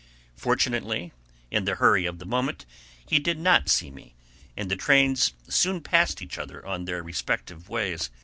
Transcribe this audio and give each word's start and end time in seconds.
Fortunately, 0.35 1.13
in 1.51 1.65
the 1.65 1.75
hurry 1.75 2.07
of 2.07 2.17
the 2.17 2.25
moment, 2.25 2.65
he 3.07 3.19
did 3.19 3.37
not 3.37 3.69
see 3.69 3.91
me; 3.91 4.15
and 4.57 4.71
the 4.71 4.75
trains 4.75 5.33
soon 5.47 5.79
passed 5.79 6.23
each 6.23 6.39
other 6.39 6.65
on 6.65 6.85
their 6.85 7.03
respective 7.03 7.69
ways. 7.69 8.09